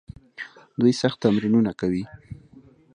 [0.79, 2.03] دوی سخت تمرینونه کوي.